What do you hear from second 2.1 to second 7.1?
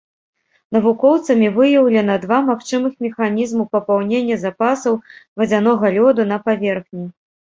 два магчымых механізму папаўнення запасаў вадзянога лёду на паверхні.